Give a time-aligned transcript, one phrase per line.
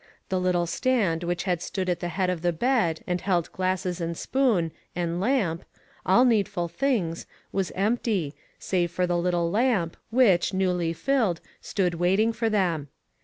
[0.29, 4.01] The little stand which had stood at the head of the bed, and held glasses
[4.01, 5.63] and spoon, and lamp—
[6.07, 10.53] all needful things— was empty, save for" WHERE IS JOHN?" 477 the little lamp, which,
[10.55, 12.87] newly filled, stood waiting for them.